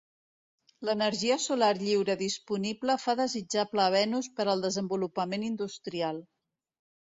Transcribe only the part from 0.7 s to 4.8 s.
L'energia solar lliure disponible fa desitjable a Venus per al